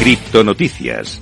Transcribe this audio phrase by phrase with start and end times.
[0.00, 1.20] Criptonoticias.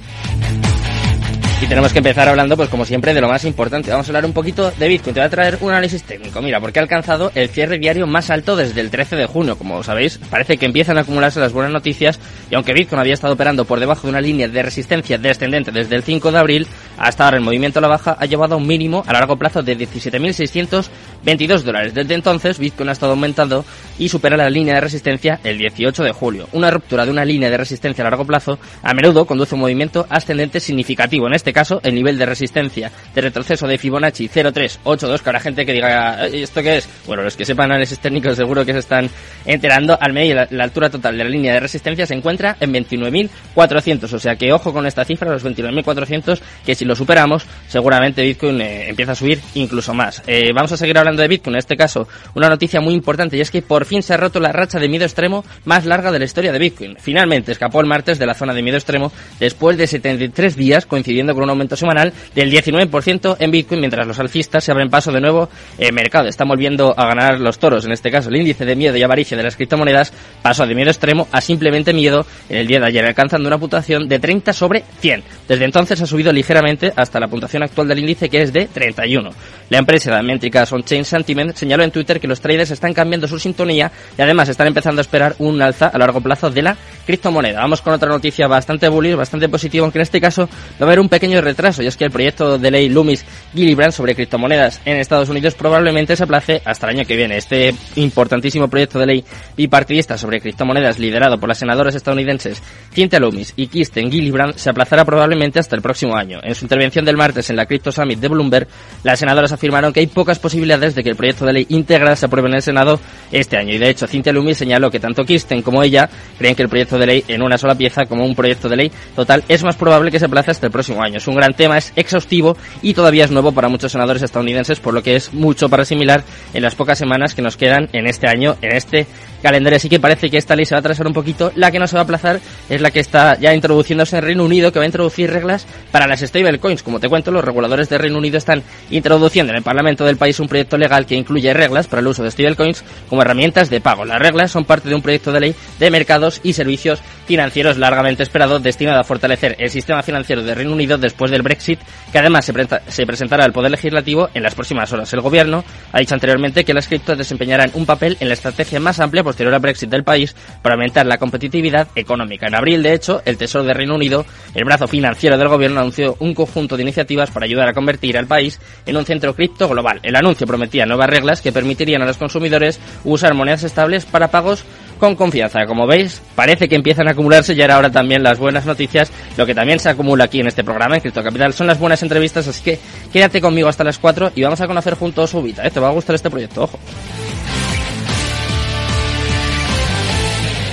[1.61, 3.91] Y tenemos que empezar hablando, pues como siempre, de lo más importante.
[3.91, 5.15] Vamos a hablar un poquito de Bitcoin.
[5.15, 6.43] Te voy a traer un análisis técnico.
[6.43, 9.57] Mira, porque ha alcanzado el cierre diario más alto desde el 13 de junio.
[9.57, 12.19] Como sabéis, parece que empiezan a acumularse las buenas noticias.
[12.51, 15.97] Y aunque Bitcoin había estado operando por debajo de una línea de resistencia descendente desde
[15.97, 16.67] el 5 de abril,
[16.99, 19.63] hasta ahora el movimiento a la baja ha llevado a un mínimo a largo plazo
[19.63, 21.95] de 17.622 dólares.
[21.95, 23.65] Desde entonces, Bitcoin ha estado aumentando
[23.99, 26.49] y supera la línea de resistencia el 18 de julio.
[26.53, 29.63] Una ruptura de una línea de resistencia a largo plazo a menudo conduce a un
[29.63, 31.27] movimiento ascendente significativo.
[31.27, 35.67] En este caso, el nivel de resistencia de retroceso de Fibonacci 0382, que habrá gente
[35.67, 36.89] que diga, ¿esto qué es?
[37.07, 39.09] Bueno, los que sepan análisis técnicos seguro que se están
[39.45, 39.97] enterando.
[40.01, 44.13] Al medio, la, la altura total de la línea de resistencia se encuentra en 29.400,
[44.13, 48.61] o sea que ojo con esta cifra, los 29.400, que si lo superamos, seguramente Bitcoin
[48.61, 50.23] eh, empieza a subir incluso más.
[50.27, 53.41] Eh, vamos a seguir hablando de Bitcoin, en este caso, una noticia muy importante, y
[53.41, 56.19] es que por fin se ha roto la racha de miedo extremo más larga de
[56.19, 56.97] la historia de Bitcoin.
[56.99, 61.34] Finalmente escapó el martes de la zona de miedo extremo después de 73 días, coincidiendo
[61.35, 65.21] con un aumento semanal del 19% en Bitcoin, mientras los alcistas se abren paso de
[65.21, 66.29] nuevo en mercado.
[66.29, 67.85] Están volviendo a ganar los toros.
[67.85, 70.13] En este caso, el índice de miedo y avaricia de las criptomonedas
[70.43, 74.09] pasó de miedo extremo a simplemente miedo en el día de ayer, alcanzando una puntuación
[74.09, 75.23] de 30 sobre 100.
[75.49, 79.31] Desde entonces ha subido ligeramente hasta la puntuación actual del índice, que es de 31.
[79.71, 83.39] La empresa de métricas On-Chain Sentiment señaló en Twitter que los traders están cambiando su
[83.39, 87.61] sintonía y además están empezando a esperar un alza a largo plazo de la criptomoneda.
[87.61, 91.01] Vamos con otra noticia bastante bullish, bastante positiva, aunque en este caso va a haber
[91.01, 94.97] un pequeño retraso, y es que el proyecto de ley Loomis Gillibrand sobre criptomonedas en
[94.97, 97.37] Estados Unidos probablemente se aplace hasta el año que viene.
[97.37, 99.25] Este importantísimo proyecto de ley
[99.57, 105.05] bipartidista sobre criptomonedas liderado por las senadoras estadounidenses Cynthia Loomis y Kirsten Gillibrand se aplazará
[105.05, 106.41] probablemente hasta el próximo año.
[106.43, 108.69] En su intervención del martes en la Crypto Summit de Bloomberg,
[109.03, 112.27] las senadoras afirmaron que hay pocas posibilidades de que el proyecto de ley íntegra se
[112.27, 113.75] apruebe en el Senado este año.
[113.75, 116.09] Y de hecho, Cynthia Loomis señaló que tanto Kirsten como ella
[116.39, 118.93] creen que el proyecto de ley en una sola pieza como un proyecto de ley
[119.15, 121.19] total es más probable que se aplace hasta el próximo año.
[121.19, 124.95] Es un gran tema, es exhaustivo y todavía es nuevo para muchos senadores estadounidenses, por
[124.95, 128.29] lo que es mucho para asimilar en las pocas semanas que nos quedan en este
[128.29, 129.07] año, en este
[129.45, 129.77] calendario.
[129.77, 131.53] Así que parece que esta ley se va a atrasar un poquito.
[131.55, 134.45] La que no se va a aplazar es la que está ya introduciéndose en Reino
[134.45, 136.83] Unido, que va a introducir reglas para las stablecoins.
[136.83, 140.41] Como te cuento, los reguladores de Reino Unido están introduciendo en el Parlamento del país
[140.41, 144.05] un proyecto legal que incluye reglas para el uso de stablecoins como herramientas de pago.
[144.07, 148.23] Las reglas son parte de un proyecto de ley de mercados y servicios financieros largamente
[148.23, 151.81] esperado, destinado a fortalecer el sistema financiero de Reino Unido después del Brexit,
[152.13, 152.53] que además se,
[152.89, 155.13] se presentará al Poder Legislativo en las próximas horas.
[155.13, 159.01] El Gobierno ha dicho anteriormente que las criptos desempeñarán un papel en la estrategia más
[159.01, 162.47] amplia posterior al Brexit del país para aumentar la competitividad económica.
[162.47, 164.25] En abril, de hecho, el Tesoro de Reino Unido,
[164.55, 168.27] el brazo financiero del gobierno, anunció un conjunto de iniciativas para ayudar a convertir al
[168.27, 170.01] país en un centro cripto global.
[170.03, 174.65] El anuncio prometía nuevas reglas que permitirían a los consumidores usar monedas estables para pagos
[175.05, 175.67] con confianza.
[175.67, 179.13] Como veis, parece que empiezan a acumularse y ahora, también las buenas noticias.
[179.37, 182.03] Lo que también se acumula aquí en este programa, en Cripto Capital, son las buenas
[182.03, 182.49] entrevistas.
[182.49, 182.79] Así que
[183.13, 185.67] quédate conmigo hasta las 4 y vamos a conocer juntos Ubita.
[185.67, 185.71] ¿eh?
[185.71, 186.79] Te va a gustar este proyecto, ojo.